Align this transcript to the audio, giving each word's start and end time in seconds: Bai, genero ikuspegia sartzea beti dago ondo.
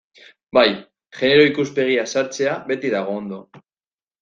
Bai, 0.57 0.63
genero 1.17 1.43
ikuspegia 1.51 2.07
sartzea 2.15 2.57
beti 2.73 2.93
dago 2.97 3.17
ondo. 3.21 3.41